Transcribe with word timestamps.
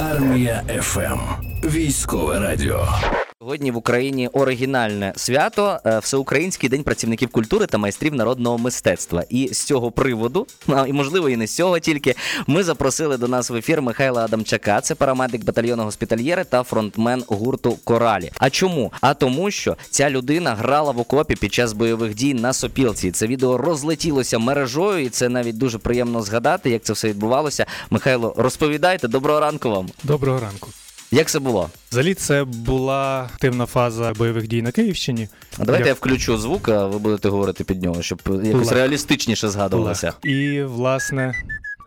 Армія 0.00 0.62
ФМ. 0.82 1.18
Військове 1.64 2.38
радіо. 2.38 2.88
Сьогодні 3.42 3.70
в 3.70 3.76
Україні 3.76 4.28
оригінальне 4.28 5.12
свято 5.16 5.78
е, 5.86 5.98
Всеукраїнський 5.98 6.68
день 6.68 6.82
працівників 6.82 7.28
культури 7.28 7.66
та 7.66 7.78
майстрів 7.78 8.14
народного 8.14 8.58
мистецтва. 8.58 9.24
І 9.28 9.48
з 9.54 9.64
цього 9.64 9.90
приводу, 9.90 10.46
і 10.86 10.92
можливо, 10.92 11.28
і 11.28 11.36
не 11.36 11.46
з 11.46 11.56
цього 11.56 11.78
тільки, 11.78 12.14
ми 12.46 12.62
запросили 12.62 13.16
до 13.16 13.28
нас 13.28 13.50
в 13.50 13.54
ефір 13.56 13.82
Михайла 13.82 14.24
Адамчака. 14.24 14.80
Це 14.80 14.94
парамедик 14.94 15.44
батальйону 15.44 15.82
госпітальєри 15.82 16.44
та 16.44 16.62
фронтмен 16.62 17.24
гурту 17.26 17.78
Коралі. 17.84 18.30
А 18.38 18.50
чому? 18.50 18.92
А 19.00 19.14
тому, 19.14 19.50
що 19.50 19.76
ця 19.90 20.10
людина 20.10 20.54
грала 20.54 20.92
в 20.92 20.98
окопі 20.98 21.34
під 21.36 21.54
час 21.54 21.72
бойових 21.72 22.14
дій 22.14 22.34
на 22.34 22.52
сопілці. 22.52 23.10
Це 23.10 23.26
відео 23.26 23.56
розлетілося 23.56 24.38
мережою, 24.38 25.04
і 25.04 25.08
це 25.08 25.28
навіть 25.28 25.58
дуже 25.58 25.78
приємно 25.78 26.22
згадати, 26.22 26.70
як 26.70 26.82
це 26.82 26.92
все 26.92 27.08
відбувалося. 27.08 27.66
Михайло, 27.90 28.34
розповідайте, 28.36 29.08
доброго 29.08 29.40
ранку 29.40 29.70
вам. 29.70 29.88
Доброго 30.02 30.40
ранку. 30.40 30.68
Як 31.12 31.30
це 31.30 31.38
було? 31.38 31.70
Взагалі, 31.90 32.14
це 32.14 32.44
була 32.44 33.28
активна 33.34 33.66
фаза 33.66 34.12
бойових 34.12 34.48
дій 34.48 34.62
на 34.62 34.72
Київщині. 34.72 35.28
А 35.58 35.64
давайте 35.64 35.88
я 35.88 35.94
включу 35.94 36.36
звук, 36.38 36.68
а 36.68 36.86
ви 36.86 36.98
будете 36.98 37.28
говорити 37.28 37.64
під 37.64 37.82
нього, 37.82 38.02
щоб 38.02 38.22
якось 38.44 38.72
реалістичніше 38.72 39.48
згадувалося. 39.48 40.12
І, 40.22 40.62
власне, 40.62 41.34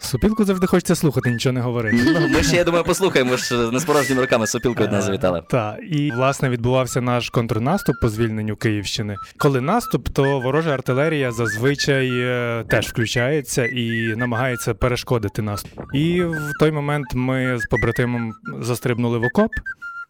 сопілку 0.05 0.45
завжди 0.45 0.67
хочеться 0.67 0.95
слухати, 0.95 1.31
нічого 1.31 1.53
не 1.53 1.61
говорити. 1.61 2.03
Ну, 2.05 2.27
ми 2.27 2.43
ще, 2.43 2.55
я 2.55 2.63
думаю, 2.63 2.83
послухаємо, 2.83 3.31
ми 3.31 3.37
ж 3.37 3.71
не 3.71 3.79
з 3.79 3.85
порожніми 3.85 4.21
руками 4.21 4.47
сопілкою 4.47 4.87
до 4.89 4.95
нас 4.95 5.05
завітали. 5.05 5.43
Так, 5.49 5.79
і 5.91 6.11
власне 6.11 6.49
відбувався 6.49 7.01
наш 7.01 7.29
контрнаступ 7.29 7.95
по 8.01 8.09
звільненню 8.09 8.55
Київщини. 8.55 9.15
Коли 9.37 9.61
наступ, 9.61 10.09
то 10.09 10.39
ворожа 10.39 10.73
артилерія 10.73 11.31
зазвичай 11.31 12.09
е, 12.13 12.63
теж 12.69 12.87
включається 12.87 13.65
і 13.65 14.15
намагається 14.15 14.73
перешкодити 14.73 15.41
наступ. 15.41 15.83
І 15.93 16.21
в 16.23 16.51
той 16.59 16.71
момент 16.71 17.07
ми 17.13 17.59
з 17.59 17.65
побратимом 17.65 18.33
застрибнули 18.61 19.17
в 19.17 19.23
окоп, 19.23 19.51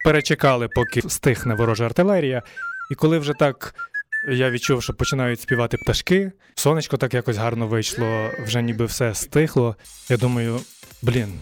перечекали, 0.04 0.68
поки 0.68 1.02
стихне 1.08 1.54
ворожа 1.54 1.84
артилерія. 1.84 2.42
І 2.90 2.94
коли 2.94 3.18
вже 3.18 3.32
так 3.32 3.74
я 4.28 4.50
відчув, 4.50 4.82
що 4.82 4.94
починають 4.94 5.40
співати 5.40 5.76
пташки, 5.76 6.32
сонечко 6.54 6.96
так 6.96 7.14
якось 7.14 7.36
гарно 7.36 7.66
вийшло, 7.66 8.30
вже 8.44 8.62
ніби 8.62 8.84
все 8.84 9.14
стихло. 9.14 9.76
Я 10.08 10.16
думаю, 10.16 10.60
блін, 11.02 11.32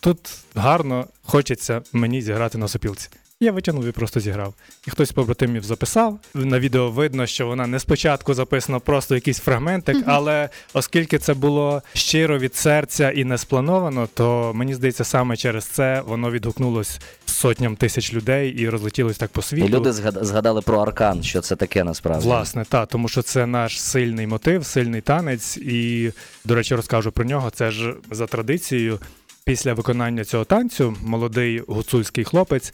тут 0.00 0.18
гарно 0.54 1.06
хочеться 1.22 1.82
мені 1.92 2.22
зіграти 2.22 2.58
на 2.58 2.68
сопілці. 2.68 3.08
Я 3.40 3.52
витягнув 3.52 3.86
і 3.86 3.92
просто 3.92 4.20
зіграв. 4.20 4.54
І 4.86 4.90
хтось 4.90 5.08
з 5.08 5.12
побратимів 5.12 5.64
записав. 5.64 6.18
На 6.34 6.58
відео 6.58 6.90
видно, 6.90 7.26
що 7.26 7.46
вона 7.46 7.66
не 7.66 7.78
спочатку 7.78 8.34
записана, 8.34 8.78
просто 8.78 9.14
якийсь 9.14 9.38
фрагментик, 9.38 9.96
але 10.06 10.48
оскільки 10.72 11.18
це 11.18 11.34
було 11.34 11.82
щиро 11.94 12.38
від 12.38 12.54
серця 12.54 13.10
і 13.10 13.24
не 13.24 13.38
сплановано, 13.38 14.08
то 14.14 14.52
мені 14.54 14.74
здається, 14.74 15.04
саме 15.04 15.36
через 15.36 15.64
це 15.64 16.02
воно 16.06 16.30
відгукнулось 16.30 17.00
сотням 17.36 17.76
тисяч 17.76 18.14
людей 18.14 18.50
і 18.50 18.68
розлетілось 18.68 19.18
так 19.18 19.30
по 19.30 19.42
світу. 19.42 19.66
І 19.66 19.68
люди 19.68 19.92
згадали 19.92 20.60
про 20.60 20.78
аркан, 20.78 21.22
що 21.22 21.40
це 21.40 21.56
таке 21.56 21.84
насправді. 21.84 22.26
Власне, 22.26 22.64
так, 22.68 22.88
тому 22.88 23.08
що 23.08 23.22
це 23.22 23.46
наш 23.46 23.80
сильний 23.80 24.26
мотив, 24.26 24.66
сильний 24.66 25.00
танець. 25.00 25.56
І, 25.56 26.12
до 26.44 26.54
речі, 26.54 26.74
розкажу 26.74 27.12
про 27.12 27.24
нього. 27.24 27.50
Це 27.50 27.70
ж 27.70 27.94
за 28.10 28.26
традицією, 28.26 28.98
після 29.44 29.74
виконання 29.74 30.24
цього 30.24 30.44
танцю 30.44 30.96
молодий 31.02 31.62
гуцульський 31.68 32.24
хлопець 32.24 32.72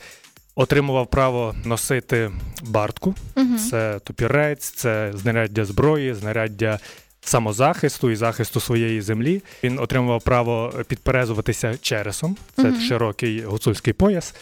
отримував 0.54 1.06
право 1.06 1.54
носити 1.64 2.30
бартку. 2.62 3.14
Це 3.70 4.00
топірець, 4.04 4.70
це 4.70 5.12
знаряддя 5.14 5.64
зброї, 5.64 6.14
знаряддя. 6.14 6.78
Самозахисту 7.24 8.10
і 8.10 8.16
захисту 8.16 8.60
своєї 8.60 9.00
землі 9.00 9.42
він 9.64 9.78
отримував 9.78 10.22
право 10.22 10.72
підперезуватися 10.88 11.74
чересом, 11.80 12.36
це 12.56 12.80
широкий 12.80 13.40
гуцульський 13.40 13.92
пояс, 13.92 14.34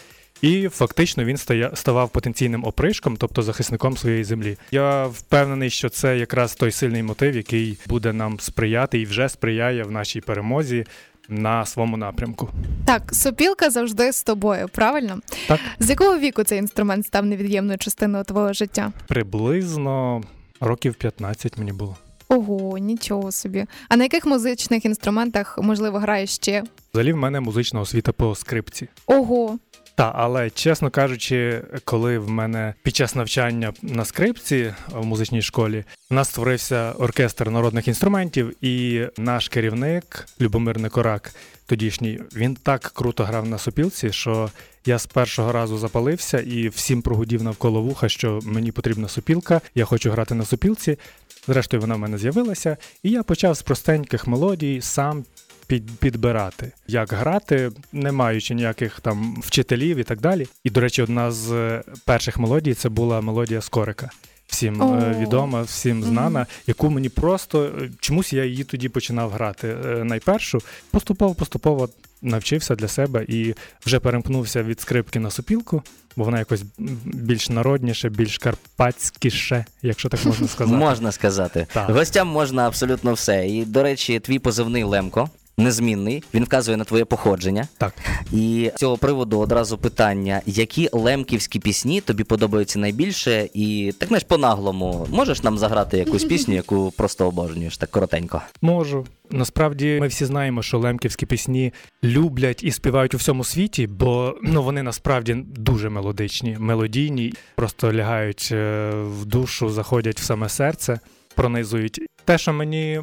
і 0.43 0.69
фактично 0.69 1.25
він 1.25 1.37
ставав 1.75 2.11
потенційним 2.11 2.65
опришком, 2.65 3.17
тобто 3.17 3.43
захисником 3.43 3.97
своєї 3.97 4.25
землі. 4.25 4.57
Я 4.71 5.07
впевнений, 5.07 5.71
що 5.71 5.89
це 5.89 6.19
якраз 6.19 6.55
той 6.55 6.73
сильний 6.73 7.03
мотив, 7.03 7.37
який 7.37 7.79
буде 7.87 8.13
нам 8.13 8.41
сприяти 8.41 9.01
і 9.01 9.05
вже 9.05 9.29
сприяє 9.29 9.83
в 9.83 9.91
нашій 9.91 10.21
перемозі 10.21 10.87
на 11.29 11.67
своєму 11.67 11.97
напрямку. 11.97 12.49
Так, 12.85 13.03
сопілка 13.13 13.71
завжди 13.71 14.13
з 14.13 14.23
тобою, 14.23 14.69
правильно? 14.69 15.21
Так. 15.49 15.61
З 15.79 15.91
якого 15.91 16.19
віку 16.19 16.43
цей 16.43 16.59
інструмент 16.59 17.07
став 17.07 17.27
невід'ємною 17.27 17.79
частиною 17.79 18.25
твого 18.25 18.53
життя? 18.53 18.93
Приблизно 19.09 20.23
років 20.61 20.95
15 20.95 21.59
мені 21.59 21.73
було. 21.73 21.97
Ого, 22.31 22.79
нічого 22.79 23.33
собі. 23.33 23.67
А 23.89 23.97
на 23.97 24.05
яких 24.05 24.27
музичних 24.27 24.85
інструментах 24.85 25.59
можливо 25.63 25.99
грає 25.99 26.27
ще? 26.27 26.63
Взагалі 26.93 27.13
в 27.13 27.17
мене 27.17 27.41
музична 27.41 27.81
освіта 27.81 28.13
по 28.13 28.35
скрипці. 28.35 28.89
Ого, 29.07 29.59
Та, 29.95 30.13
але 30.15 30.51
чесно 30.51 30.91
кажучи, 30.91 31.63
коли 31.85 32.19
в 32.19 32.31
мене 32.31 32.75
під 32.83 32.97
час 32.97 33.15
навчання 33.15 33.73
на 33.83 34.05
скрипці 34.05 34.75
в 34.93 35.07
музичній 35.07 35.43
школі 35.43 35.85
у 36.11 36.15
нас 36.15 36.29
створився 36.29 36.93
оркестр 36.93 37.51
народних 37.51 37.89
інструментів, 37.89 38.65
і 38.65 39.07
наш 39.19 39.49
керівник 39.49 40.27
Любомир 40.41 40.79
Некорак, 40.79 41.35
тодішній, 41.67 42.21
він 42.37 42.55
так 42.55 42.81
круто 42.95 43.25
грав 43.25 43.49
на 43.49 43.59
сопілці, 43.59 44.13
що 44.13 44.51
я 44.87 44.99
з 44.99 45.07
першого 45.07 45.53
разу 45.53 45.79
запалився 45.79 46.41
і 46.41 46.69
всім 46.69 47.03
прогудів 47.03 47.43
навколо 47.43 47.83
вуха, 47.83 48.09
що 48.09 48.41
мені 48.45 48.73
потрібна 48.73 49.09
сопілка, 49.09 49.61
я 49.75 49.85
хочу 49.85 50.11
грати 50.11 50.35
на 50.35 50.45
сопілці. 50.45 50.99
Зрештою, 51.47 51.81
вона 51.81 51.95
в 51.95 51.99
мене 51.99 52.19
з'явилася, 52.19 52.77
і 53.03 53.11
я 53.11 53.23
почав 53.23 53.55
з 53.55 53.63
простеньких 53.63 54.27
мелодій 54.27 54.81
сам 54.81 55.25
під, 55.71 55.99
підбирати, 55.99 56.73
як 56.89 57.13
грати, 57.13 57.71
не 57.93 58.13
маючи 58.13 58.55
ніяких 58.55 59.01
там 59.01 59.37
вчителів 59.43 59.97
і 59.97 60.05
так 60.05 60.21
далі. 60.21 60.47
І, 60.65 60.71
до 60.71 60.81
речі, 60.81 61.03
одна 61.03 61.31
з 61.33 61.53
е, 61.53 61.83
перших 62.05 62.39
мелодій 62.39 62.75
це 62.75 62.89
була 62.89 63.21
мелодія 63.21 63.61
Скорика. 63.61 64.11
Всім 64.47 64.81
О. 64.81 65.15
відома, 65.21 65.63
всім 65.63 66.03
знана, 66.03 66.47
яку 66.67 66.91
мені 66.91 67.09
просто 67.09 67.65
е, 67.65 67.91
чомусь 68.01 68.33
я 68.33 68.45
її 68.45 68.65
тоді 68.65 68.89
починав 68.89 69.31
грати 69.31 69.67
найпершу. 70.05 70.59
Поступово, 70.91 71.35
поступово 71.35 71.89
навчився 72.23 72.75
для 72.75 72.89
себе 72.89 73.25
і 73.29 73.55
вже 73.87 74.01
перемкнувся 74.01 74.63
від 74.63 74.81
скрипки 74.81 75.21
на 75.21 75.31
сопілку, 75.31 75.83
бо 76.17 76.25
вона 76.25 76.39
якось 76.39 76.63
більш 77.05 77.49
народніше, 77.49 78.09
більш 78.09 78.39
карпатськіше, 78.39 79.65
якщо 79.83 80.09
так 80.09 80.25
можна 80.25 80.49
сказати. 80.55 80.77
Можна 80.77 81.13
сказати. 81.13 81.67
Так. 81.73 81.91
Гостям 81.91 82.29
можна 82.29 82.67
абсолютно 82.67 83.13
все. 83.13 83.49
І, 83.49 83.65
до 83.65 83.83
речі, 83.83 84.21
твій 84.21 84.39
позивний 84.39 84.85
Лемко. 84.85 85.31
Незмінний, 85.61 86.23
він 86.35 86.45
вказує 86.45 86.77
на 86.77 86.85
твоє 86.85 87.05
походження. 87.05 87.69
Так. 87.79 87.95
І 88.33 88.71
з 88.77 88.79
цього 88.79 88.97
приводу 88.97 89.39
одразу 89.39 89.79
питання: 89.79 90.43
які 90.47 90.89
лемківські 90.93 91.59
пісні 91.59 92.01
тобі 92.01 92.25
подобаються 92.25 92.79
найбільше? 92.79 93.49
І 93.55 93.93
так 93.99 94.09
знаєш, 94.09 94.25
по-наглому, 94.25 95.07
можеш 95.11 95.43
нам 95.43 95.59
заграти 95.59 95.99
якусь 95.99 96.25
пісню, 96.25 96.55
яку 96.55 96.93
просто 96.97 97.27
обожнюєш, 97.27 97.79
так 97.79 97.91
коротенько. 97.91 98.43
Можу. 98.63 99.07
Насправді 99.31 99.99
ми 100.01 100.07
всі 100.07 100.25
знаємо, 100.25 100.63
що 100.63 100.79
лемківські 100.79 101.27
пісні 101.27 101.73
люблять 102.05 102.65
і 102.65 102.71
співають 102.71 103.15
у 103.15 103.17
всьому 103.17 103.45
світі, 103.45 103.87
бо 103.87 104.35
ну 104.43 104.63
вони 104.63 104.83
насправді 104.83 105.35
дуже 105.47 105.89
мелодичні, 105.89 106.57
мелодійні, 106.59 107.33
просто 107.57 107.93
лягають 107.93 108.49
е, 108.53 108.91
в 108.95 109.25
душу, 109.25 109.71
заходять 109.71 110.21
в 110.21 110.25
саме 110.25 110.49
серце, 110.49 111.01
пронизують. 111.35 112.01
Те, 112.25 112.39
що 112.39 112.53
мені 112.53 113.01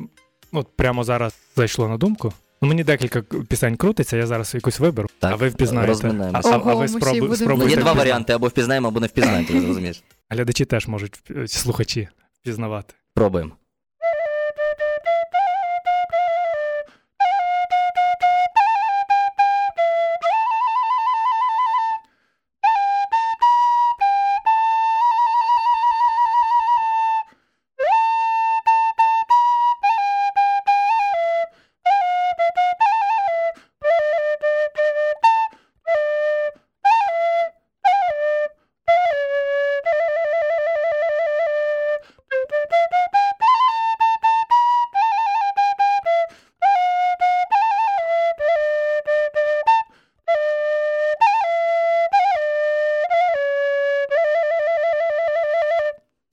от 0.52 0.68
прямо 0.76 1.04
зараз 1.04 1.36
зайшло 1.56 1.88
на 1.88 1.98
думку. 1.98 2.34
Ну, 2.62 2.68
мені 2.68 2.84
декілька 2.84 3.22
пісень 3.22 3.76
крутиться, 3.78 4.18
я 4.18 4.28
зараз 4.28 4.54
якусь 4.56 4.80
виберу, 4.80 5.08
Так, 5.20 5.34
а 5.34 5.36
ви 5.36 5.50
впізнаєте. 5.50 6.08
А, 6.34 6.40
а, 6.44 6.52
а 6.52 6.58
ви 6.58 6.76
ми 6.76 6.86
всі 6.86 6.96
спробу, 6.98 7.16
будемо- 7.20 7.30
Ну, 7.30 7.36
спробуйте. 7.36 7.70
є 7.72 7.78
два 7.78 7.94
варіанти: 7.94 8.34
або 8.34 8.48
впізнаємо, 8.48 8.88
або 8.88 9.00
не 9.00 9.08
впізнаємо, 9.08 9.48
ти 9.48 9.54
розумієш. 9.68 10.04
Глядачі 10.30 10.66
теж 10.66 10.88
можуть 10.88 11.20
е, 11.32 11.48
слухачі 11.48 12.08
впізнавати. 12.42 12.94
Пробуємо. 13.14 13.52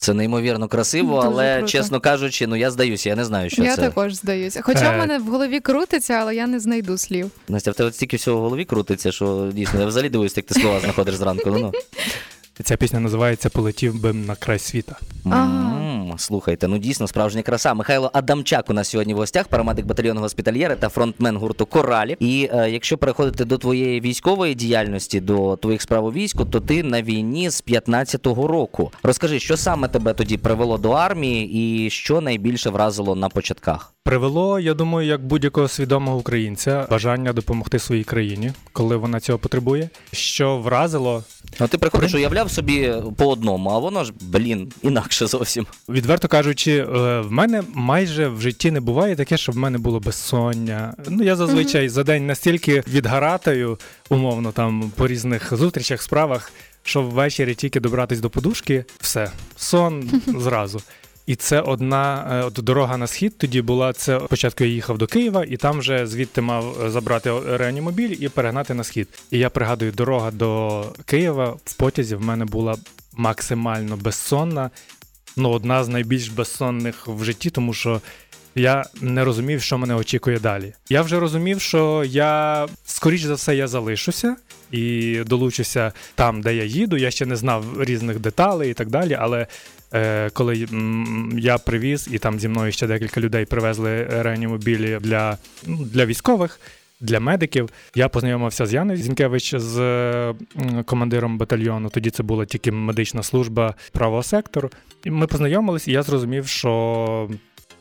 Це 0.05 0.15
неймовірно 0.15 0.69
красиво, 0.69 1.15
Дуже 1.17 1.27
але 1.29 1.57
круто. 1.57 1.69
чесно 1.69 2.01
кажучи, 2.01 2.47
ну 2.47 2.57
я 2.57 2.71
здаюся, 2.71 3.09
я 3.09 3.17
не 3.17 3.25
знаю, 3.25 3.51
що 3.51 3.65
я 3.65 3.77
це. 3.77 3.83
також 3.83 4.15
здаюся. 4.15 4.61
Хоча 4.63 4.93
Е. 4.93 4.95
в 4.95 4.99
мене 4.99 5.19
в 5.19 5.23
голові 5.27 5.61
крутиться, 5.61 6.15
але 6.15 6.35
я 6.35 6.47
не 6.47 6.61
знайду 6.61 6.99
слів. 6.99 7.31
Настя, 7.49 7.71
в 7.71 7.75
тебе 7.75 7.93
стільки 7.93 8.17
всього 8.17 8.39
в 8.39 8.41
голові 8.41 8.65
крутиться, 8.65 9.13
що 9.13 9.51
дійсно 9.55 9.81
я 9.81 9.87
взагалі 9.87 10.09
дивуюсь, 10.09 10.37
як 10.37 10.47
ти 10.47 10.55
слова 10.61 10.81
знаходиш 10.81 11.15
зранку. 11.15 11.51
Ну, 11.51 11.59
ну. 11.59 11.73
Ця 12.65 12.77
пісня 12.77 13.01
називається 13.01 13.49
Полетів 13.49 14.01
би 14.01 14.13
на 14.13 14.35
край 14.35 14.59
світа. 14.59 14.97
Ага. 15.25 15.74
Слухайте, 16.19 16.69
ну 16.69 16.79
дійсно 16.79 17.07
справжня 17.07 17.43
краса. 17.43 17.75
Михайло 17.75 18.11
Адамчак 18.13 18.71
у 18.71 18.73
нас 18.73 18.89
сьогодні 18.89 19.15
в 19.15 19.17
гостях, 19.17 19.49
парамедик 19.49 19.87
батальйону 19.87 20.21
госпітальєри 20.21 20.77
та 20.77 20.89
фронтмен 20.89 21.37
гурту 21.37 21.67
Коралі. 21.67 22.17
І 22.21 22.51
е, 22.53 22.71
якщо 22.71 22.99
переходити 22.99 23.45
до 23.45 23.59
твоєї 23.59 24.01
військової 24.01 24.55
діяльності, 24.55 25.21
до 25.21 25.57
твоїх 25.57 25.83
справ 25.83 26.05
у 26.05 26.13
війську, 26.13 26.45
то 26.45 26.61
ти 26.61 26.83
на 26.83 27.03
війні 27.03 27.51
з 27.51 27.65
15-го 27.65 28.47
року. 28.47 28.93
Розкажи, 29.03 29.41
що 29.41 29.57
саме 29.57 29.89
тебе 29.89 30.15
тоді 30.15 30.37
привело 30.37 30.79
до 30.79 30.91
армії, 30.91 31.51
і 31.87 31.91
що 31.91 32.21
найбільше 32.21 32.71
вразило 32.71 33.15
на 33.15 33.29
початках? 33.29 33.94
Привело, 34.07 34.61
я 34.61 34.75
думаю, 34.75 35.09
як 35.09 35.27
будь-якого 35.27 35.69
свідомого 35.69 36.17
українця 36.19 36.87
бажання 36.91 37.33
допомогти 37.33 37.79
своїй 37.79 38.05
країні, 38.05 38.53
коли 38.73 38.97
вона 38.97 39.21
цього 39.21 39.39
потребує. 39.39 39.89
Що 40.13 40.59
вразило, 40.59 41.25
Ну 41.61 41.69
ти 41.69 41.79
приходиш, 41.79 42.15
уявляв 42.15 42.51
собі 42.51 42.93
по 43.17 43.27
одному, 43.27 43.71
а 43.71 43.79
воно 43.79 44.05
ж, 44.05 44.13
блін, 44.21 44.73
інакше 44.83 45.27
зовсім. 45.27 45.67
відверто 45.89 46.29
кажучи, 46.29 46.73
е, 46.73 47.21
в 47.21 47.33
мене 47.33 47.63
майже 47.75 48.29
в 48.29 48.41
житті 48.41 48.71
не 48.71 48.81
буває 48.81 49.17
таке, 49.17 49.37
щоб 49.37 49.55
в 49.55 49.59
мене 49.59 49.79
було 49.79 50.01
безсоння. 50.01 50.95
Ну 51.09 51.25
я 51.25 51.37
зазвичай 51.37 51.89
за 51.89 52.05
день 52.05 52.27
настільки 52.27 52.83
відгаратаю, 52.89 53.79
умовно 54.09 54.53
там 54.53 54.93
по 54.97 55.07
різних 55.07 55.57
зустрічах, 55.57 56.03
справах, 56.03 56.53
що 56.83 57.03
ввечері 57.03 57.55
тільки 57.55 57.81
добратись 57.81 58.21
до 58.21 58.31
подушки, 58.31 58.85
все, 59.01 59.31
сон 59.57 60.11
зразу. 60.27 60.81
І 61.27 61.37
це 61.37 61.61
одна 61.61 62.29
е, 62.31 62.45
от 62.45 62.53
дорога 62.53 62.97
на 62.97 63.07
схід 63.07 63.39
тоді 63.39 63.63
була. 63.63 63.93
Це 63.93 64.21
спочатку 64.27 64.65
я 64.65 64.71
їхав 64.71 64.99
до 64.99 65.07
Києва, 65.07 65.45
і 65.45 65.57
там 65.57 65.79
вже 65.79 66.07
звідти 66.07 66.41
мав 66.41 66.85
е, 66.85 66.91
забрати 66.91 67.33
реанімобіль 67.47 68.17
і 68.21 68.29
перегнати 68.29 68.75
на 68.75 68.85
схід. 68.85 69.09
І 69.31 69.39
я 69.39 69.51
пригадую, 69.51 69.93
дорога 69.93 70.31
до 70.31 70.83
Києва 71.05 71.57
в 71.65 71.75
потязі 71.75 72.15
в 72.15 72.23
мене 72.23 72.45
була 72.45 72.77
максимально 73.13 73.97
безсонна. 73.97 74.71
Ну, 75.37 75.51
одна 75.51 75.85
з 75.85 75.89
найбільш 75.89 76.29
безсонних 76.29 77.09
в 77.09 77.25
житті, 77.25 77.51
тому 77.51 77.75
що 77.75 78.01
я 78.55 78.85
не 79.01 79.25
розумів, 79.25 79.63
що 79.63 79.79
мене 79.79 79.95
очікує 79.95 80.39
далі. 80.39 80.73
Я 80.89 81.03
вже 81.03 81.21
розумів, 81.21 81.61
що 81.61 82.05
я, 82.07 82.67
скоріш 82.87 83.23
за 83.23 83.35
все, 83.35 83.57
я 83.57 83.69
залишуся 83.69 84.37
і 84.71 85.19
долучуся 85.27 85.93
там, 86.15 86.43
де 86.43 86.55
я 86.57 86.65
їду. 86.65 86.97
Я 86.97 87.11
ще 87.11 87.27
не 87.27 87.37
знав 87.37 87.65
різних 87.83 88.19
деталей 88.19 88.71
і 88.71 88.75
так 88.75 88.89
далі. 88.89 89.17
Але 89.21 89.47
е, 89.95 90.31
коли 90.31 90.67
м, 90.73 91.33
я 91.39 91.59
привіз, 91.59 92.09
і 92.13 92.19
там 92.19 92.41
зі 92.41 92.49
мною 92.49 92.73
ще 92.73 92.87
декілька 92.87 93.21
людей 93.21 93.45
привезли 93.45 94.05
реанімобілі 94.05 94.99
для, 95.01 95.39
ну, 95.67 95.77
для 95.85 96.07
військових. 96.07 96.61
Для 97.01 97.21
медиків 97.21 97.71
я 97.95 98.09
познайомився 98.09 98.67
з 98.67 98.73
Яною 98.73 98.99
Зінкевич 98.99 99.55
з 99.55 99.79
е, 99.81 100.35
командиром 100.85 101.39
батальйону. 101.39 101.89
Тоді 101.89 102.11
це 102.11 102.23
була 102.23 102.45
тільки 102.47 102.73
медична 102.73 103.23
служба 103.23 103.75
правого 103.93 104.23
сектору. 104.23 104.71
І 105.05 105.11
ми 105.11 105.27
познайомились, 105.27 105.89
і 105.89 105.93
я 105.93 106.03
зрозумів, 106.03 106.47
що 106.47 107.31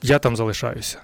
я 0.04 0.20
там 0.20 0.36
залишаюся. 0.36 0.98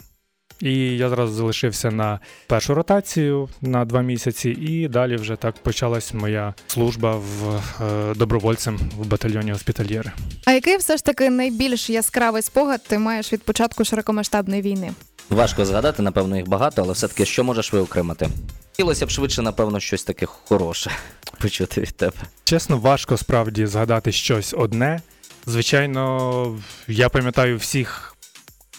І 0.62 0.98
я 0.98 1.10
зразу 1.10 1.34
залишився 1.34 1.92
на 1.92 2.19
першу 2.48 2.74
ротацію 2.74 3.50
на 3.62 3.86
два 3.86 4.01
місяці, 4.01 4.50
і 4.50 4.88
далі 4.88 5.16
вже 5.16 5.36
так 5.36 5.56
почалась 5.56 6.13
моя 6.13 6.54
служба 6.68 7.16
в 7.16 7.62
е, 7.81 8.13
добровольцем 8.16 8.80
в 8.98 9.06
батальйоні 9.06 9.51
госпітальєри. 9.51 10.12
А 10.46 10.51
який 10.51 10.78
все 10.78 10.98
ж 10.98 11.06
таки 11.06 11.30
найбільш 11.30 11.90
яскравий 11.90 12.42
спогад 12.42 12.84
ти 12.88 13.00
маєш 13.00 13.34
від 13.34 13.44
початку 13.44 13.86
широкомасштабної 13.86 14.62
війни? 14.62 14.92
Важко 15.30 15.66
згадати, 15.66 16.02
напевно, 16.02 16.38
їх 16.38 16.48
багато, 16.48 16.81
але 16.81 16.94
все-таки 16.94 17.25
що 17.25 17.44
можеш 17.44 17.74
виокремити? 17.74 18.30
Хотілося 18.72 19.06
б 19.06 19.10
швидше, 19.10 19.42
напевно, 19.42 19.80
щось 19.80 20.04
таке 20.04 20.25
хороше 20.25 20.92
почути 21.42 21.81
від 21.81 21.98
тебе. 21.98 22.18
Чесно, 22.44 22.78
важко 22.78 23.18
справді 23.18 23.66
згадати 23.66 24.12
щось 24.12 24.54
одне. 24.57 25.02
Звичайно, 25.45 26.60
я 26.88 27.10
пам'ятаю 27.10 27.57
всіх 27.57 28.09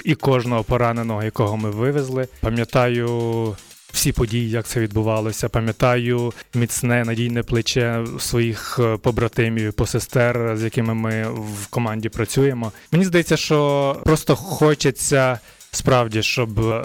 і 0.04 0.14
кожного 0.14 0.64
пораненого, 0.64 1.22
якого 1.22 1.56
ми 1.56 1.70
вивезли. 1.70 2.28
Пам'ятаю 2.40 3.56
всі 3.92 4.12
події, 4.12 4.50
як 4.50 4.66
це 4.66 4.80
відбувалося. 4.80 5.48
Пам'ятаю 5.48 6.32
міцне 6.54 7.04
надійне 7.04 7.42
плече 7.42 8.04
своїх 8.18 8.78
е, 8.82 8.96
побратимів, 8.96 9.72
посестер, 9.72 10.56
з 10.56 10.62
якими 10.62 10.94
ми 10.94 11.28
в 11.30 11.66
команді 11.66 12.08
працюємо. 12.08 12.72
Мені 12.92 13.04
здається, 13.04 13.36
що 13.36 13.96
просто 14.04 14.36
хочеться 14.36 15.38
справді, 15.72 16.22
щоб 16.22 16.60
е, 16.60 16.84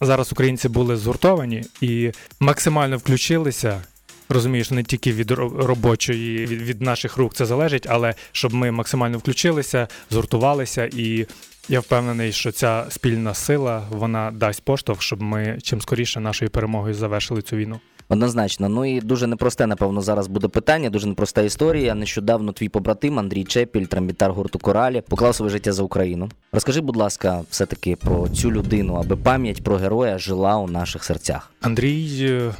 зараз 0.00 0.32
українці 0.32 0.68
були 0.68 0.96
згуртовані 0.96 1.64
і 1.80 2.10
максимально 2.40 2.96
включилися. 2.96 3.82
Розумієш, 4.32 4.70
не 4.70 4.82
тільки 4.82 5.12
від 5.12 5.30
робочої, 5.30 6.46
від, 6.46 6.62
від 6.62 6.82
наших 6.82 7.16
рук 7.16 7.34
це 7.34 7.46
залежить, 7.46 7.86
але 7.90 8.14
щоб 8.32 8.54
ми 8.54 8.70
максимально 8.70 9.18
включилися, 9.18 9.88
згуртувалися, 10.10 10.90
і 10.92 11.26
я 11.68 11.80
впевнений, 11.80 12.32
що 12.32 12.52
ця 12.52 12.86
спільна 12.88 13.34
сила 13.34 13.86
вона 13.90 14.30
дасть 14.30 14.64
поштовх, 14.64 15.02
щоб 15.02 15.22
ми 15.22 15.58
чим 15.62 15.80
скоріше 15.80 16.20
нашою 16.20 16.50
перемогою 16.50 16.94
завершили 16.94 17.42
цю 17.42 17.56
війну. 17.56 17.80
Однозначно. 18.08 18.68
Ну 18.68 18.84
і 18.84 19.00
дуже 19.00 19.26
непросте, 19.26 19.66
напевно, 19.66 20.00
зараз 20.00 20.26
буде 20.26 20.48
питання, 20.48 20.90
дуже 20.90 21.06
непроста 21.06 21.42
історія. 21.42 21.94
Нещодавно 21.94 22.52
твій 22.52 22.68
побратим 22.68 23.18
Андрій 23.18 23.44
Чепіль, 23.44 23.84
трамбітар 23.84 24.32
гурту 24.32 24.58
Коралі, 24.58 25.02
поклав 25.08 25.34
своє 25.34 25.50
життя 25.50 25.72
за 25.72 25.82
Україну. 25.82 26.28
Розкажи, 26.52 26.80
будь 26.80 26.96
ласка, 26.96 27.40
все-таки 27.50 27.96
про 27.96 28.28
цю 28.28 28.52
людину, 28.52 28.94
аби 28.94 29.16
пам'ять 29.16 29.64
про 29.64 29.76
героя 29.76 30.18
жила 30.18 30.56
у 30.56 30.66
наших 30.68 31.04
серцях. 31.04 31.52
Андрій 31.60 32.18
е, 32.20 32.52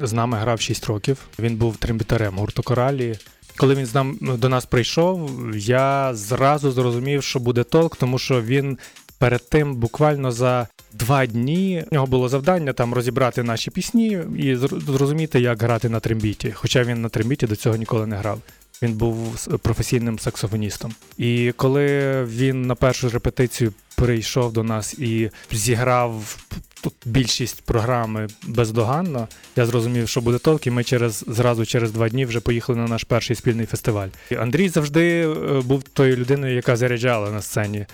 з 0.00 0.12
нами 0.12 0.38
грав 0.38 0.60
6 0.60 0.86
років. 0.86 1.18
Він 1.38 1.56
був 1.56 1.76
трембітарем 1.76 2.38
гурту 2.38 2.62
Коралі. 2.62 3.18
Коли 3.56 3.74
він 3.74 3.86
з 3.86 3.94
нам 3.94 4.18
до 4.20 4.48
нас 4.48 4.66
прийшов, 4.66 5.30
я 5.56 6.14
зразу 6.14 6.70
зрозумів, 6.70 7.22
що 7.22 7.38
буде 7.38 7.64
толк, 7.64 7.96
тому 7.96 8.18
що 8.18 8.42
він 8.42 8.78
перед 9.18 9.48
тим 9.48 9.74
буквально 9.76 10.32
за 10.32 10.68
два 10.92 11.26
дні 11.26 11.84
в 11.90 11.94
нього 11.94 12.06
було 12.06 12.28
завдання 12.28 12.72
там 12.72 12.94
розібрати 12.94 13.42
наші 13.42 13.70
пісні 13.70 14.18
і 14.38 14.56
зрозуміти, 14.86 15.40
як 15.40 15.62
грати 15.62 15.88
на 15.88 16.00
трембіті. 16.00 16.52
Хоча 16.54 16.82
він 16.82 17.02
на 17.02 17.08
трембіті 17.08 17.46
до 17.46 17.56
цього 17.56 17.76
ніколи 17.76 18.06
не 18.06 18.16
грав. 18.16 18.40
Він 18.82 18.92
був 18.92 19.46
професійним 19.62 20.18
саксофоністом. 20.18 20.94
І 21.18 21.52
коли 21.56 22.24
він 22.24 22.62
на 22.62 22.74
першу 22.74 23.08
репетицію 23.08 23.72
прийшов 24.00 24.52
до 24.52 24.62
нас 24.62 24.94
і 24.94 25.30
зіграв 25.52 26.38
тут 26.82 26.94
більшість 27.04 27.62
програми 27.62 28.26
бездоганно, 28.46 29.28
я 29.56 29.66
зрозумів, 29.66 30.08
що 30.08 30.20
буде 30.20 30.38
толк, 30.38 30.66
і 30.66 30.70
ми 30.70 30.84
через 30.84 31.24
зразу 31.26 31.66
через 31.66 31.92
два 31.92 32.08
дні 32.08 32.24
вже 32.24 32.40
поїхали 32.40 32.78
на 32.78 32.86
наш 32.86 33.04
перший 33.04 33.36
спільний 33.36 33.66
фестиваль. 33.66 34.08
Андрій 34.38 34.68
завжди 34.68 35.20
е, 35.20 35.60
був 35.60 35.82
тою 35.82 36.16
людиною, 36.16 36.54
яка 36.54 36.76
заряджала 36.76 37.30
на 37.30 37.42
сцені. 37.42 37.86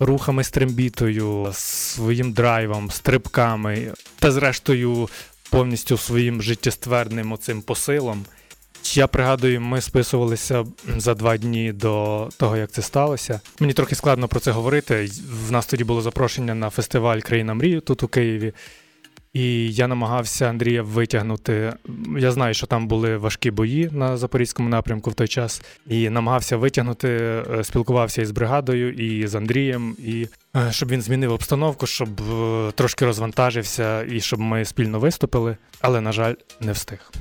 Рухами 0.00 0.44
з 0.44 0.50
трембітою, 0.50 1.48
своїм 1.52 2.32
драйвом, 2.32 2.90
стрибками 2.90 3.92
та 4.18 4.32
зрештою 4.32 5.08
повністю 5.50 5.98
своїм 5.98 6.42
життєстверним 6.42 7.32
оцим 7.32 7.62
посилом. 7.62 8.24
Я 8.84 9.06
пригадую, 9.06 9.60
ми 9.60 9.80
списувалися 9.80 10.64
за 10.96 11.14
два 11.14 11.36
дні 11.36 11.72
до 11.72 12.28
того, 12.36 12.56
як 12.56 12.70
це 12.70 12.82
сталося. 12.82 13.40
Мені 13.60 13.72
трохи 13.72 13.94
складно 13.94 14.28
про 14.28 14.40
це 14.40 14.50
говорити. 14.50 15.08
В 15.48 15.52
нас 15.52 15.66
тоді 15.66 15.84
було 15.84 16.02
запрошення 16.02 16.54
на 16.54 16.70
фестиваль 16.70 17.20
Країна 17.20 17.54
мрію 17.54 17.80
тут 17.80 18.02
у 18.02 18.08
Києві. 18.08 18.52
І 19.32 19.72
я 19.72 19.88
намагався 19.88 20.48
Андрія 20.48 20.82
витягнути. 20.82 21.72
Я 22.18 22.32
знаю, 22.32 22.54
що 22.54 22.66
там 22.66 22.88
були 22.88 23.16
важкі 23.16 23.50
бої 23.50 23.90
на 23.92 24.16
запорізькому 24.16 24.68
напрямку 24.68 25.10
в 25.10 25.14
той 25.14 25.28
час. 25.28 25.62
І 25.86 26.10
намагався 26.10 26.56
витягнути, 26.56 27.08
е, 27.08 27.64
спілкувався 27.64 28.22
із 28.22 28.30
бригадою 28.30 28.92
і 28.92 29.26
з 29.26 29.34
Андрієм, 29.34 29.96
і 29.98 30.26
е, 30.56 30.72
щоб 30.72 30.88
він 30.88 31.02
змінив 31.02 31.32
обстановку, 31.32 31.86
щоб 31.86 32.08
е, 32.20 32.72
трошки 32.72 33.06
розвантажився 33.06 34.04
і 34.04 34.20
щоб 34.20 34.40
ми 34.40 34.64
спільно 34.64 34.98
виступили. 34.98 35.56
Але, 35.80 36.00
на 36.00 36.12
жаль, 36.12 36.34
не 36.60 36.72
встиг. 36.72 37.12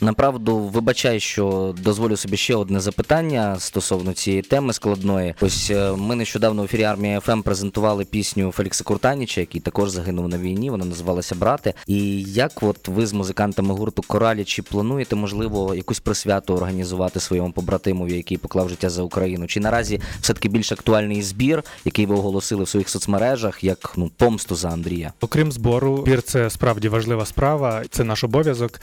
Направду, 0.00 0.58
вибачай, 0.58 1.20
що 1.20 1.74
дозволю 1.82 2.16
собі 2.16 2.36
ще 2.36 2.54
одне 2.54 2.80
запитання 2.80 3.56
стосовно 3.58 4.12
цієї 4.12 4.42
теми 4.42 4.72
складної. 4.72 5.34
Ось 5.40 5.70
е, 5.70 5.92
ми 5.92 6.14
нещодавно 6.14 6.62
в 6.62 6.64
ефірі 6.64 6.82
армія 6.82 7.20
ФМ 7.20 7.42
презентували 7.42 8.04
пісню 8.04 8.52
Фелікса 8.52 8.84
Куртаніча, 8.84 9.40
який 9.40 9.60
також 9.60 9.90
загинув 9.90 10.28
на 10.28 10.38
війні. 10.38 10.70
Вона 10.70 10.84
називалася 10.84 11.34
Брати. 11.34 11.74
І 11.86 12.22
як 12.22 12.62
от 12.62 12.88
ви 12.88 13.06
з 13.06 13.12
музикантами 13.12 13.74
гурту 13.74 14.02
Коралі, 14.06 14.44
чи 14.44 14.62
плануєте 14.62 15.16
можливо 15.16 15.74
якусь 15.74 16.00
присвяту 16.00 16.54
організувати 16.54 17.20
своєму 17.20 17.52
побратимові, 17.52 18.16
який 18.16 18.38
поклав 18.38 18.68
життя 18.68 18.90
за 18.90 19.02
Україну? 19.02 19.46
Чи 19.46 19.60
наразі 19.60 20.00
все 20.20 20.32
таки 20.32 20.48
більш 20.48 20.72
актуальний 20.72 21.22
збір, 21.22 21.62
який 21.84 22.06
ви 22.06 22.14
оголосили 22.14 22.64
в 22.64 22.68
своїх 22.68 22.88
соцмережах, 22.88 23.64
як 23.64 23.92
ну 23.96 24.10
помсту 24.16 24.54
за 24.54 24.68
Андрія? 24.68 25.12
Окрім 25.20 25.52
збору, 25.52 25.96
збір 25.96 26.22
це 26.22 26.50
справді 26.50 26.88
важлива 26.88 27.26
справа, 27.26 27.82
це 27.90 28.04
наш 28.04 28.24
обов'язок. 28.24 28.80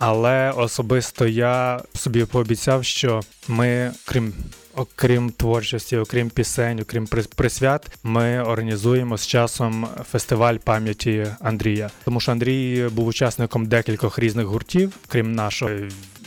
Але 0.00 0.50
особисто 0.50 1.26
я 1.26 1.80
собі 1.94 2.24
пообіцяв, 2.24 2.84
що 2.84 3.20
ми, 3.48 3.92
крім 4.04 4.32
окрім 4.74 5.30
творчості, 5.30 5.96
окрім 5.96 6.30
пісень, 6.30 6.80
окрім 6.80 7.06
присвят, 7.36 7.86
ми 8.02 8.42
організуємо 8.42 9.18
з 9.18 9.26
часом 9.26 9.88
фестиваль 10.10 10.56
пам'яті 10.56 11.26
Андрія. 11.40 11.90
Тому 12.04 12.20
що 12.20 12.32
Андрій 12.32 12.88
був 12.92 13.06
учасником 13.06 13.66
декількох 13.66 14.18
різних 14.18 14.46
гуртів, 14.46 14.92
крім 15.08 15.34
нашого, 15.34 15.70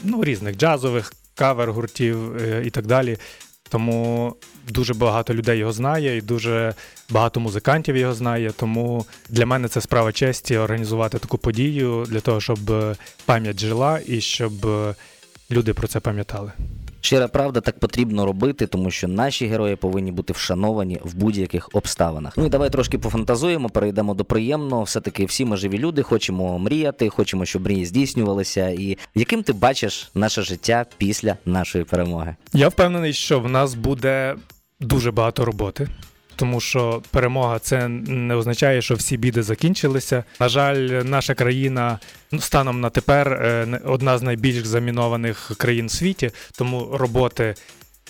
ну 0.03 0.23
різних 0.23 0.57
джазових 0.57 1.13
кавер 1.35 1.71
гуртів 1.71 2.37
е, 2.37 2.63
і 2.65 2.69
так 2.69 2.85
далі. 2.85 3.17
Тому 3.69 4.35
дуже 4.69 4.93
багато 4.93 5.33
людей 5.33 5.59
його 5.59 5.71
знає, 5.71 6.17
і 6.17 6.21
дуже 6.21 6.73
багато 7.09 7.39
музикантів 7.39 7.97
його 7.97 8.13
знає. 8.13 8.51
Тому 8.51 9.05
для 9.29 9.45
мене 9.45 9.67
це 9.67 9.81
справа 9.81 10.11
честі 10.11 10.57
організувати 10.57 11.19
таку 11.19 11.37
подію 11.37 12.05
для 12.09 12.19
того, 12.19 12.41
щоб 12.41 12.71
е, 12.71 12.95
пам'ять 13.25 13.59
жила 13.59 13.99
і 14.07 14.21
щоб 14.21 14.65
е, 14.65 14.95
люди 15.51 15.73
про 15.73 15.87
це 15.87 15.99
пам'ятали. 15.99 16.51
Щира 17.05 17.27
правда, 17.27 17.61
так 17.61 17.79
потрібно 17.79 18.25
робити, 18.25 18.67
тому 18.67 18.91
що 18.91 19.07
наші 19.07 19.47
герої 19.47 19.75
повинні 19.75 20.11
бути 20.11 20.33
вшановані 20.33 20.99
в 21.03 21.15
будь-яких 21.15 21.69
обставинах. 21.73 22.37
Ну 22.37 22.45
і 22.45 22.49
давай 22.49 22.69
трошки 22.69 22.97
пофантазуємо, 22.97 23.69
перейдемо 23.69 24.13
до 24.13 24.25
приємного. 24.25 24.83
Все 24.83 25.01
таки 25.01 25.25
всі 25.25 25.45
ми 25.45 25.57
живі 25.57 25.77
люди, 25.77 26.01
хочемо 26.01 26.59
мріяти, 26.59 27.09
хочемо, 27.09 27.45
щоб 27.45 27.63
мрії 27.63 27.85
здійснювалися. 27.85 28.69
І 28.69 28.97
яким 29.15 29.43
ти 29.43 29.53
бачиш 29.53 30.11
наше 30.15 30.41
життя 30.41 30.85
після 30.97 31.37
нашої 31.45 31.83
перемоги? 31.83 32.35
Я 32.53 32.67
впевнений, 32.67 33.13
що 33.13 33.39
в 33.39 33.49
нас 33.49 33.73
буде 33.73 34.35
дуже 34.79 35.11
багато 35.11 35.45
роботи. 35.45 35.87
Тому 36.35 36.59
що 36.59 37.01
перемога 37.11 37.59
це 37.59 37.87
не 37.87 38.35
означає, 38.35 38.81
що 38.81 38.95
всі 38.95 39.17
біди 39.17 39.43
закінчилися. 39.43 40.23
На 40.39 40.49
жаль, 40.49 40.75
наша 41.03 41.33
країна 41.33 41.99
ну, 42.31 42.39
станом 42.39 42.81
на 42.81 42.89
тепер 42.89 43.33
е, 43.33 43.81
одна 43.85 44.17
з 44.17 44.21
найбільш 44.21 44.65
замінованих 44.65 45.51
країн 45.57 45.87
в 45.87 45.91
світі. 45.91 46.31
Тому 46.57 46.89
роботи 46.93 47.55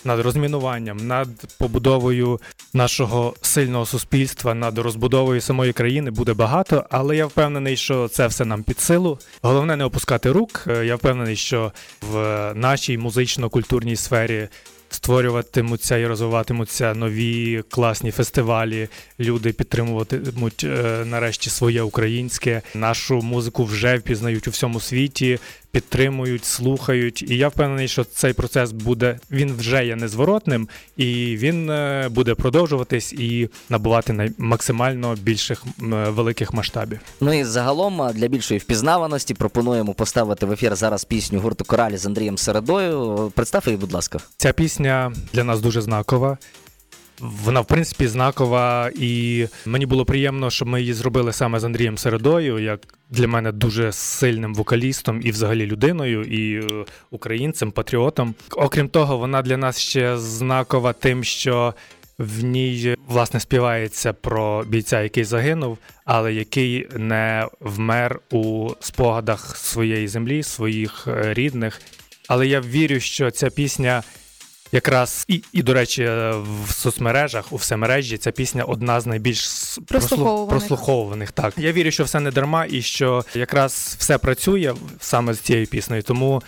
над 0.06 0.20
розмінуванням, 0.20 0.98
над 1.08 1.28
побудовою 1.58 2.40
нашого 2.74 3.34
сильного 3.42 3.86
суспільства, 3.86 4.54
над 4.54 4.78
розбудовою 4.78 5.42
самої 5.42 5.74
країни 5.74 6.12
буде 6.12 6.34
багато. 6.34 6.86
Але 6.90 7.18
я 7.18 7.26
впевнений, 7.26 7.78
що 7.78 8.08
це 8.08 8.28
все 8.28 8.46
нам 8.46 8.64
під 8.64 8.80
силу. 8.80 9.20
Головне 9.42 9.76
не 9.76 9.86
опускати 9.86 10.32
рук. 10.32 10.66
Е, 10.68 10.86
Я 10.86 10.96
впевнений, 10.96 11.36
що 11.36 11.72
в 12.12 12.52
нашій 12.56 12.98
музично-культурній 12.98 13.96
сфері 13.96 14.48
створюватимуться 14.94 15.98
і 15.98 16.08
розвиватимуться 16.08 16.94
нові 16.94 17.64
класні 17.70 18.12
фестивалі. 18.12 18.88
Люди 19.20 19.54
підтримуватимуть 19.54 20.64
е, 20.64 21.06
нарешті 21.06 21.50
своє 21.50 21.82
українське. 21.82 22.62
Нашу 22.76 23.22
музику 23.22 23.64
вже 23.64 23.98
впізнають 23.98 24.48
у 24.48 24.52
всьому 24.52 24.80
світі, 24.80 25.40
підтримують, 25.74 26.46
слухають. 26.46 27.22
І 27.22 27.38
я 27.38 27.48
впевнений, 27.48 27.88
що 27.88 28.04
цей 28.04 28.34
процес 28.34 28.72
буде 28.72 29.20
він 29.32 29.56
вже 29.56 29.86
є 29.86 29.96
незворотним, 29.96 30.68
і 30.98 31.38
він 31.38 31.70
е, 31.70 32.10
буде 32.10 32.36
продовжуватись 32.36 33.14
і 33.14 33.50
набувати 33.70 34.34
максимально 34.38 35.16
більших 35.16 35.64
е, 35.66 35.86
великих 36.10 36.54
масштабів. 36.54 37.00
Ну 37.22 37.34
і 37.40 37.44
загалом 37.44 38.12
для 38.14 38.28
більшої 38.28 38.60
впізнаваності 38.60 39.34
пропонуємо 39.34 39.94
поставити 39.94 40.46
в 40.46 40.52
ефір 40.52 40.76
зараз 40.76 41.06
пісню 41.06 41.40
гурту 41.40 41.66
Коралі 41.66 41.98
з 41.98 42.06
Андрієм 42.06 42.38
Середою. 42.38 43.32
Представ 43.36 43.64
її, 43.66 43.78
будь 43.78 43.94
ласка. 43.94 44.20
Ця 44.38 44.54
пісня 44.54 45.14
для 45.34 45.44
нас 45.44 45.62
дуже 45.62 45.82
знакова. 45.82 46.38
Вона, 47.24 47.62
в 47.62 47.66
принципі, 47.66 48.08
знакова, 48.08 48.92
і 48.96 49.46
мені 49.66 49.86
було 49.86 50.06
приємно, 50.06 50.50
що 50.50 50.66
ми 50.66 50.82
її 50.82 50.94
зробили 50.94 51.34
саме 51.34 51.60
з 51.60 51.64
Андрієм 51.64 51.98
Середою, 51.98 52.60
як 52.60 52.80
для 53.10 53.28
мене 53.28 53.52
дуже 53.52 53.92
сильним 53.92 54.56
вокалістом 54.56 55.22
і 55.24 55.32
взагалі 55.32 55.66
людиною, 55.66 56.24
і 56.24 56.56
е, 56.56 56.86
українцем, 57.12 57.72
патріотом. 57.72 58.36
Окрім 58.52 58.90
того, 58.90 59.18
вона 59.18 59.42
для 59.42 59.58
нас 59.58 59.80
ще 59.80 60.18
знакова 60.18 60.94
тим, 60.94 61.24
що 61.24 61.74
в 62.18 62.44
ній 62.44 62.96
власне 63.08 63.40
співається 63.40 64.14
про 64.14 64.64
бійця, 64.64 65.02
який 65.02 65.24
загинув, 65.24 65.78
але 66.06 66.34
який 66.34 66.88
не 66.98 67.48
вмер 67.60 68.20
у 68.32 68.70
спогадах 68.80 69.58
своєї 69.58 70.08
землі, 70.08 70.44
своїх 70.44 71.08
е, 71.08 71.34
рідних. 71.34 71.82
Але 72.28 72.48
я 72.48 72.62
вірю, 72.62 73.00
що 73.00 73.32
ця 73.32 73.50
пісня 73.50 74.04
якраз 74.74 75.26
і, 75.28 75.44
і 75.54 75.64
до 75.64 75.74
речі, 75.74 76.04
е, 76.04 76.34
в 76.68 76.72
соцмережах, 76.74 77.54
у 77.54 77.56
всемережі 77.56 78.18
ця 78.18 78.32
пісня 78.32 78.64
одна 78.64 79.02
з 79.02 79.06
найбільш 79.06 79.48
Прослуховуваних. 79.88 80.50
прослуховуваних. 80.50 81.32
Так 81.32 81.54
я 81.58 81.72
вірю, 81.72 81.92
що 81.92 82.04
все 82.04 82.20
не 82.20 82.32
дарма, 82.32 82.66
і 82.70 82.82
що 82.82 83.26
якраз 83.36 83.96
все 84.00 84.18
працює 84.18 84.74
саме 85.00 85.34
з 85.34 85.40
цією 85.40 85.68
піснею. 85.68 86.04
Тому 86.04 86.42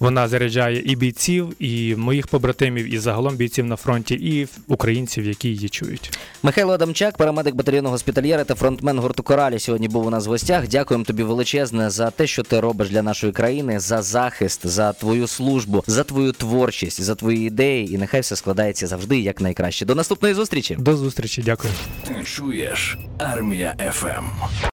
вона 0.00 0.28
заряджає 0.28 0.82
і 0.86 0.96
бійців, 0.96 1.54
і 1.58 1.96
моїх 1.96 2.26
побратимів, 2.26 2.94
і 2.94 2.98
загалом 2.98 3.36
бійців 3.36 3.66
на 3.66 3.76
фронті, 3.76 4.14
і 4.14 4.48
українців, 4.68 5.26
які 5.26 5.48
її 5.48 5.68
чують. 5.68 6.18
Михайло 6.42 6.72
Адамчак, 6.72 7.16
парамедик 7.16 7.54
батальйону 7.54 7.90
госпітальєра 7.90 8.44
та 8.44 8.54
фронтмен 8.54 8.98
гурту 8.98 9.22
Коралі 9.22 9.58
сьогодні 9.58 9.88
був 9.88 10.06
у 10.06 10.10
нас 10.10 10.26
в 10.26 10.28
гостях. 10.28 10.68
Дякуємо 10.68 11.04
тобі 11.04 11.22
величезне 11.22 11.90
за 11.90 12.10
те, 12.10 12.26
що 12.26 12.42
ти 12.42 12.60
робиш 12.60 12.88
для 12.88 13.02
нашої 13.02 13.32
країни, 13.32 13.80
за 13.80 14.02
захист, 14.02 14.66
за 14.66 14.92
твою 14.92 15.26
службу, 15.26 15.84
за 15.86 16.04
твою 16.04 16.32
творчість, 16.32 17.02
за 17.02 17.14
твої 17.14 17.46
ідеї. 17.46 17.94
І 17.94 17.98
нехай 17.98 18.20
все 18.20 18.36
складається 18.36 18.86
завжди 18.86 19.20
як 19.20 19.40
найкраще. 19.40 19.86
До 19.86 19.94
наступної 19.94 20.34
зустрічі. 20.34 20.76
До 20.78 20.96
зустрічі, 20.96 21.42
дякую. 21.42 21.72
Ти 22.08 22.24
чуєш 22.24 22.98
Армія 23.18 23.74
ФМ. 23.92 24.24